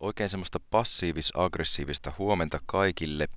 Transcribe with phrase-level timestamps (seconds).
[0.00, 3.28] oikein semmoista passiivis-aggressiivista huomenta kaikille.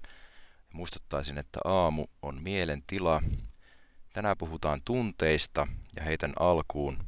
[0.74, 3.22] Muistuttaisin, että aamu on mielen tila.
[4.14, 7.08] Tänään puhutaan tunteista ja heitän alkuun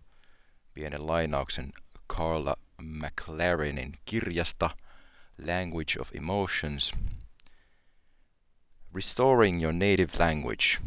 [0.74, 1.71] pienen lainauksen
[2.13, 4.70] Carla McLarenin kirjasta
[5.46, 6.94] Language of Emotions.
[8.96, 10.78] Restoring your native language,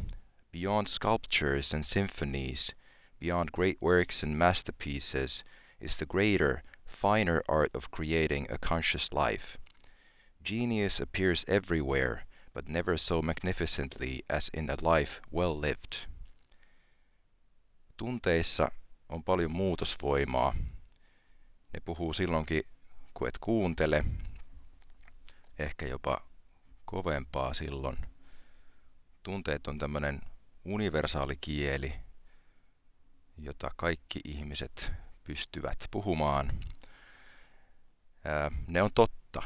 [0.53, 2.77] beyond sculptures and symphonies,
[3.21, 5.45] beyond great works and masterpieces,
[5.80, 6.62] is the greater–
[7.07, 9.59] finer art of creating a conscious life.
[10.43, 16.08] Genius appears everywhere, but never so magnificently as in a life well lived.
[17.96, 18.71] Tunteissa
[19.08, 20.54] on paljon muutosvoimaa.
[21.72, 22.62] Ne puhuu silloinkin,
[23.14, 24.04] kun et kuuntele,
[25.59, 26.20] ehkä jopa
[26.84, 27.98] kovempaa silloin.
[29.23, 30.20] Tunteet on tämmöinen
[30.64, 31.93] universaali kieli,
[33.39, 34.92] jota kaikki ihmiset
[35.25, 36.53] pystyvät puhumaan–
[38.66, 39.42] ne on totta.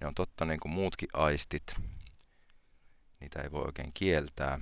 [0.00, 1.74] Ne on totta niin kuin muutkin aistit.
[3.20, 4.58] Niitä ei voi oikein kieltää.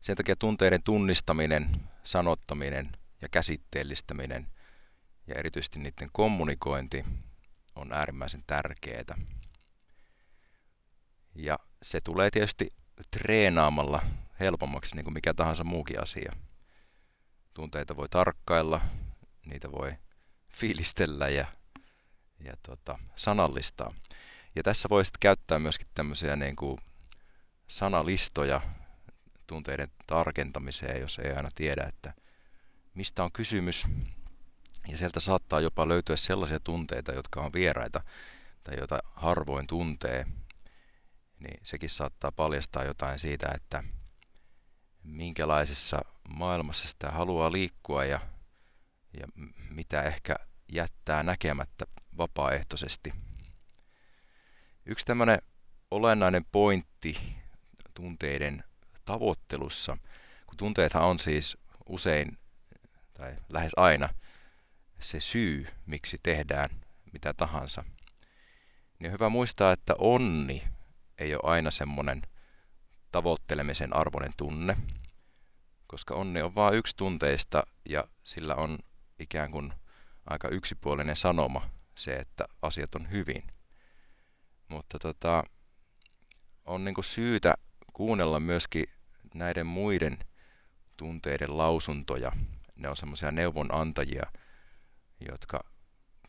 [0.00, 1.70] Sen takia tunteiden tunnistaminen,
[2.04, 4.46] sanottaminen ja käsitteellistäminen
[5.26, 7.04] ja erityisesti niiden kommunikointi
[7.74, 9.14] on äärimmäisen tärkeää.
[11.34, 12.70] Ja se tulee tietysti
[13.10, 14.02] treenaamalla
[14.40, 16.32] helpommaksi niin kuin mikä tahansa muukin asia.
[17.54, 18.80] Tunteita voi tarkkailla,
[19.46, 19.92] niitä voi
[20.48, 21.46] fiilistellä ja
[22.40, 23.94] ja tota, sanallistaa.
[24.56, 26.78] Ja tässä voisit käyttää myöskin tämmöisiä niin kuin
[27.68, 28.60] sanalistoja
[29.46, 32.14] tunteiden tarkentamiseen, jos ei aina tiedä, että
[32.94, 33.86] mistä on kysymys.
[34.88, 38.00] Ja sieltä saattaa jopa löytyä sellaisia tunteita, jotka on vieraita
[38.64, 40.26] tai joita harvoin tuntee.
[41.40, 43.82] Niin sekin saattaa paljastaa jotain siitä, että
[45.02, 48.20] minkälaisessa maailmassa sitä haluaa liikkua ja,
[49.20, 49.26] ja
[49.70, 50.36] mitä ehkä
[50.72, 51.84] jättää näkemättä
[52.16, 53.12] vapaaehtoisesti.
[54.86, 55.38] Yksi tämmöinen
[55.90, 57.18] olennainen pointti
[57.94, 58.64] tunteiden
[59.04, 59.96] tavoittelussa,
[60.46, 61.56] kun tunteethan on siis
[61.88, 62.38] usein
[63.14, 64.08] tai lähes aina
[65.00, 66.70] se syy, miksi tehdään
[67.12, 67.84] mitä tahansa,
[68.98, 70.64] niin on hyvä muistaa, että onni
[71.18, 72.22] ei ole aina semmoinen
[73.12, 74.76] tavoittelemisen arvoinen tunne,
[75.86, 78.78] koska onni on vain yksi tunteista ja sillä on
[79.18, 79.72] ikään kuin
[80.26, 83.42] aika yksipuolinen sanoma se, että asiat on hyvin.
[84.68, 85.44] Mutta tota,
[86.64, 87.54] on niin syytä
[87.92, 88.84] kuunnella myöskin
[89.34, 90.18] näiden muiden
[90.96, 92.32] tunteiden lausuntoja.
[92.76, 94.32] Ne on semmoisia neuvonantajia,
[95.30, 95.64] jotka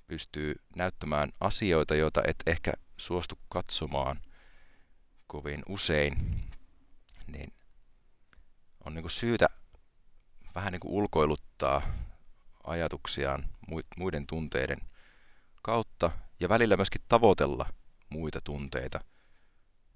[0.07, 4.21] pystyy näyttämään asioita, joita et ehkä suostu katsomaan
[5.27, 6.41] kovin usein,
[7.27, 7.53] niin
[8.85, 9.47] on niin syytä
[10.55, 11.81] vähän niin ulkoiluttaa
[12.63, 13.49] ajatuksiaan
[13.97, 14.77] muiden tunteiden
[15.65, 17.69] kautta ja välillä myöskin tavoitella
[18.09, 18.99] muita tunteita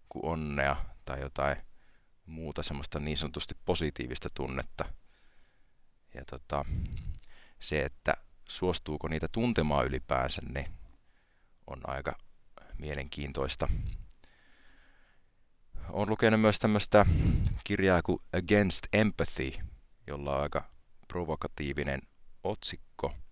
[0.09, 0.75] kuin onnea
[1.05, 1.57] tai jotain
[2.25, 4.85] muuta semmoista niin sanotusti positiivista tunnetta.
[6.13, 6.65] Ja tota,
[7.59, 8.13] se, että
[8.49, 10.71] suostuuko niitä tuntemaan ylipäänsä, niin
[11.67, 12.17] on aika
[12.77, 13.67] mielenkiintoista.
[15.89, 17.05] Olen lukenut myös tämmöistä
[17.63, 19.51] kirjaa kuin Against Empathy,
[20.07, 20.63] jolla on aika
[21.07, 22.01] provokatiivinen
[22.43, 23.13] otsikko–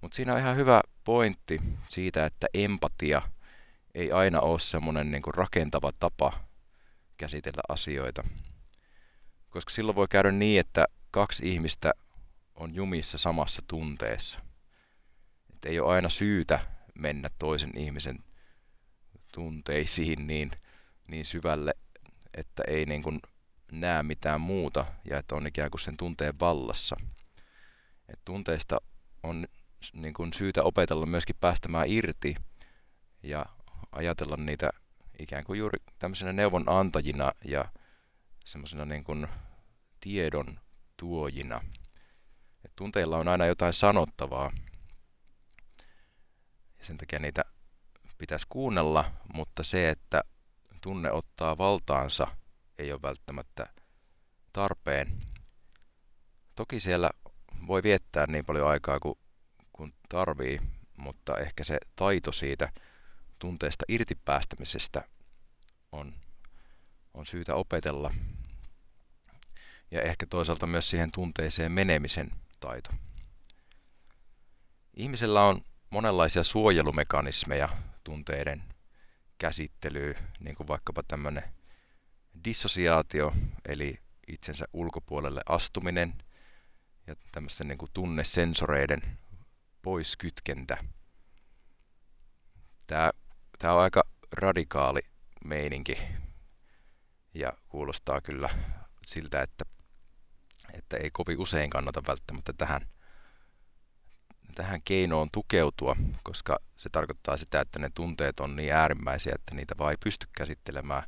[0.00, 3.22] mutta siinä on ihan hyvä pointti siitä, että empatia
[3.94, 6.32] ei aina ole semmoinen niin rakentava tapa
[7.16, 8.24] käsitellä asioita.
[9.50, 11.92] Koska silloin voi käydä niin, että kaksi ihmistä
[12.54, 14.38] on jumissa samassa tunteessa.
[15.54, 16.60] Et ei ole aina syytä
[16.94, 18.18] mennä toisen ihmisen
[19.32, 20.50] tunteisiin niin,
[21.08, 21.74] niin syvälle,
[22.34, 23.20] että ei niin kuin
[23.72, 26.96] näe mitään muuta ja että on ikään kuin sen tunteen vallassa.
[28.08, 28.80] Et tunteista
[29.22, 29.46] on
[29.92, 32.34] niin kuin syytä opetella myöskin päästämään irti
[33.22, 33.46] ja
[33.92, 34.70] ajatella niitä
[35.18, 37.64] ikään kuin juuri tämmöisenä neuvonantajina ja
[38.44, 39.28] semmoisena niin kuin
[40.00, 40.60] tiedon
[40.96, 41.60] tuojina.
[42.64, 44.50] Et tunteilla on aina jotain sanottavaa
[46.78, 47.44] ja sen takia niitä
[48.18, 50.22] pitäisi kuunnella, mutta se, että
[50.82, 52.26] tunne ottaa valtaansa,
[52.78, 53.66] ei ole välttämättä
[54.52, 55.22] tarpeen.
[56.54, 57.10] Toki siellä
[57.66, 59.18] voi viettää niin paljon aikaa kuin
[60.08, 60.58] tarvii,
[60.96, 62.72] mutta ehkä se taito siitä
[63.38, 65.02] tunteesta irtipäästämisestä
[65.92, 66.14] on,
[67.14, 68.14] on syytä opetella.
[69.90, 72.30] Ja ehkä toisaalta myös siihen tunteeseen menemisen
[72.60, 72.90] taito.
[74.96, 75.60] Ihmisellä on
[75.90, 77.68] monenlaisia suojelumekanismeja
[78.04, 78.62] tunteiden
[79.38, 81.42] käsittelyyn, niin kuin vaikkapa tämmöinen
[82.44, 83.32] dissosiaatio,
[83.68, 83.98] eli
[84.28, 86.14] itsensä ulkopuolelle astuminen
[87.06, 89.18] ja tämmöisten niin kuin tunnesensoreiden
[89.86, 90.76] poiskytkentä.
[92.86, 93.10] Tämä,
[93.58, 94.02] tämä on aika
[94.32, 95.00] radikaali
[95.44, 95.98] meininki
[97.34, 98.48] ja kuulostaa kyllä
[99.06, 99.64] siltä, että,
[100.72, 102.88] että ei kovin usein kannata välttämättä tähän,
[104.54, 109.74] tähän keinoon tukeutua, koska se tarkoittaa sitä, että ne tunteet on niin äärimmäisiä, että niitä
[109.78, 111.02] vaan ei pysty käsittelemään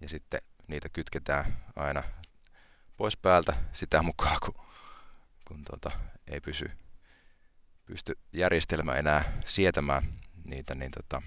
[0.00, 2.02] ja sitten niitä kytketään aina
[2.96, 4.54] pois päältä sitä mukaan, kun,
[5.48, 5.90] kun tuota,
[6.26, 6.70] ei pysy,
[7.86, 11.22] pysty järjestelmä enää sietämään niitä, niin tota,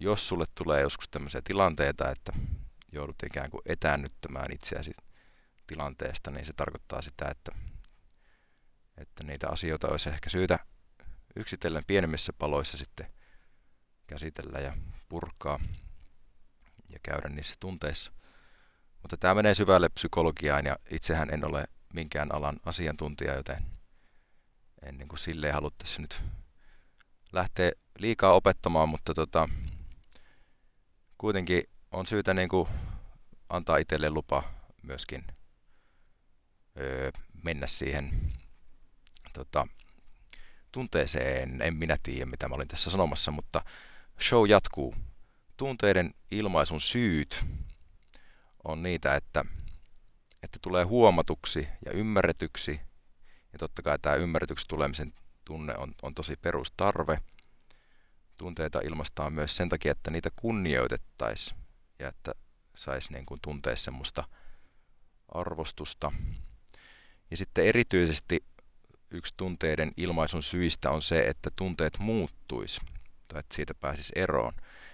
[0.00, 2.32] jos sulle tulee joskus tämmöisiä tilanteita, että
[2.92, 4.92] joudut ikään kuin etäännyttämään itseäsi
[5.66, 7.52] tilanteesta, niin se tarkoittaa sitä, että,
[8.98, 10.58] että niitä asioita olisi ehkä syytä
[11.36, 13.06] yksitellen pienemmissä paloissa sitten
[14.06, 14.76] käsitellä ja
[15.08, 15.60] purkaa
[16.88, 18.12] ja käydä niissä tunteissa.
[19.02, 23.75] Mutta tämä menee syvälle psykologiaan ja itsehän en ole minkään alan asiantuntija, joten
[24.86, 26.22] en niin kuin silleen halua tässä nyt
[27.32, 29.48] lähteä liikaa opettamaan, mutta tota,
[31.18, 31.62] kuitenkin
[31.92, 32.68] on syytä niin kuin
[33.48, 34.42] antaa itselle lupa
[34.82, 35.24] myöskin
[36.80, 37.10] öö,
[37.42, 38.32] mennä siihen
[39.32, 39.66] tota,
[40.72, 41.62] tunteeseen.
[41.62, 43.62] En minä tiedä, mitä mä olin tässä sanomassa, mutta
[44.20, 44.94] show jatkuu.
[45.56, 47.44] Tunteiden ilmaisun syyt
[48.64, 49.44] on niitä, että,
[50.42, 52.80] että tulee huomatuksi ja ymmärretyksi.
[53.56, 55.12] Ja totta kai tämä ymmärretyksi tulemisen
[55.44, 57.18] tunne on, on tosi perustarve.
[58.36, 61.56] Tunteita ilmaistaan myös sen takia, että niitä kunnioitettaisiin
[61.98, 62.32] ja että
[62.74, 64.24] saisi niin kuin tuntea semmoista
[65.28, 66.12] arvostusta.
[67.30, 68.44] Ja sitten erityisesti
[69.10, 72.80] yksi tunteiden ilmaisun syistä on se, että tunteet muuttuisi
[73.28, 74.52] tai että siitä pääsisi eroon.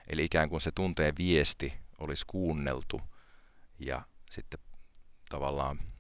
[0.09, 3.01] Eli ikään kuin se tunteen viesti olisi kuunneltu
[3.79, 4.61] ja sitten
[5.29, 5.92] tavallaan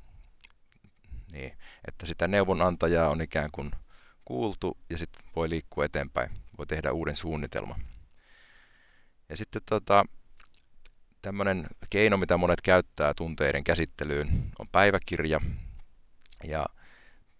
[1.32, 1.52] niin,
[1.88, 3.70] että sitä neuvonantajaa on ikään kuin
[4.24, 7.84] kuultu ja sitten voi liikkua eteenpäin, voi tehdä uuden suunnitelman.
[9.28, 10.04] Ja sitten tota,
[11.22, 15.40] tämmöinen keino, mitä monet käyttää tunteiden käsittelyyn, on päiväkirja.
[16.44, 16.66] Ja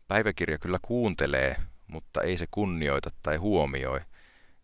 [0.08, 1.56] päiväkirja kyllä kuuntelee,
[1.86, 4.00] mutta ei se kunnioita tai huomioi.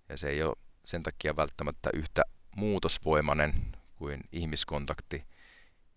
[0.09, 2.23] Ja se ei ole sen takia välttämättä yhtä
[2.57, 3.55] muutosvoimainen
[3.97, 5.25] kuin ihmiskontakti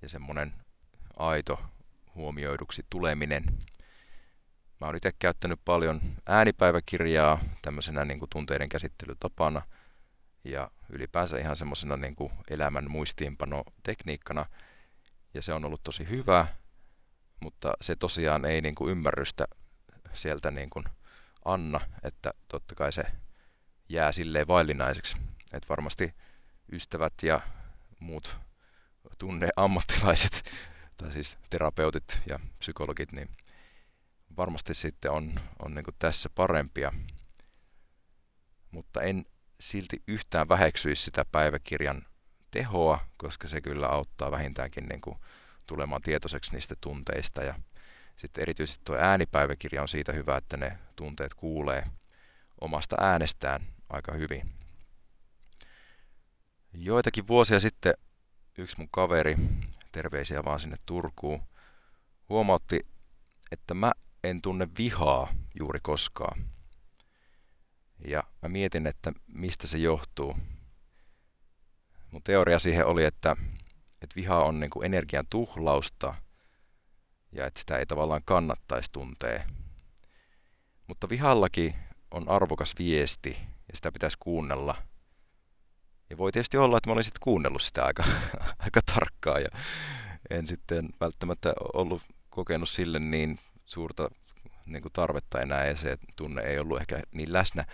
[0.01, 0.53] ja semmoinen
[1.17, 1.59] aito
[2.15, 3.43] huomioiduksi tuleminen.
[4.81, 9.61] Mä oon itse käyttänyt paljon äänipäiväkirjaa tämmöisenä niin kuin tunteiden käsittelytapana
[10.43, 14.45] ja ylipäänsä ihan semmoisena niin kuin elämän muistiinpanotekniikkana.
[15.33, 16.47] Ja se on ollut tosi hyvä,
[17.39, 19.45] mutta se tosiaan ei niin kuin ymmärrystä
[20.13, 20.85] sieltä niin kuin
[21.45, 23.03] anna, että totta kai se
[23.89, 25.17] jää silleen vaillinaiseksi.
[25.53, 26.13] Että varmasti
[26.71, 27.41] ystävät ja
[27.99, 28.37] muut
[29.17, 30.51] tunneammattilaiset,
[31.01, 33.29] tai siis terapeutit ja psykologit, niin
[34.37, 36.93] varmasti sitten on, on niin tässä parempia.
[38.71, 39.25] Mutta en
[39.59, 42.05] silti yhtään väheksyisi sitä päiväkirjan
[42.51, 45.17] tehoa, koska se kyllä auttaa vähintäänkin niin kuin
[45.67, 47.43] tulemaan tietoiseksi niistä tunteista.
[47.43, 47.55] Ja
[48.17, 51.83] sitten erityisesti tuo äänipäiväkirja on siitä hyvä, että ne tunteet kuulee
[52.61, 54.49] omasta äänestään aika hyvin.
[56.73, 57.93] Joitakin vuosia sitten
[58.57, 59.35] yksi mun kaveri,
[59.91, 61.41] terveisiä vaan sinne Turkuun,
[62.29, 62.79] huomautti,
[63.51, 63.91] että mä
[64.23, 66.45] en tunne vihaa juuri koskaan.
[68.07, 70.35] Ja mä mietin, että mistä se johtuu.
[72.11, 73.35] Mun teoria siihen oli, että,
[74.01, 76.15] että viha on niin kuin energian tuhlausta
[77.31, 79.43] ja että sitä ei tavallaan kannattaisi tuntea.
[80.87, 81.75] Mutta vihallakin
[82.11, 84.75] on arvokas viesti ja sitä pitäisi kuunnella.
[86.09, 88.03] Ja voi tietysti olla, että mä olisin kuunnellut sitä aika,
[88.65, 89.49] aika tarkkaan ja
[90.31, 94.09] en sitten välttämättä ollut kokenut sille niin suurta
[94.65, 97.65] niin kuin tarvetta enää ja se tunne ei ollut ehkä niin läsnä.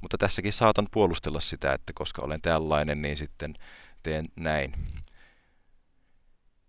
[0.00, 3.54] Mutta tässäkin saatan puolustella sitä, että koska olen tällainen, niin sitten
[4.02, 4.74] teen näin.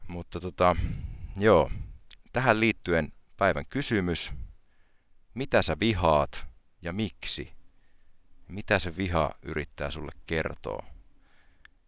[0.07, 0.75] Mutta tota,
[1.37, 1.71] joo,
[2.33, 4.31] tähän liittyen päivän kysymys.
[5.33, 6.45] Mitä sä vihaat
[6.81, 7.53] ja miksi?
[8.47, 10.85] Mitä se viha yrittää sulle kertoa?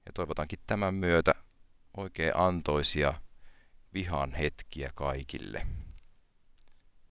[0.05, 1.35] Ja toivotankin tämän myötä
[1.97, 3.13] oikein antoisia
[3.93, 5.67] vihan hetkiä kaikille.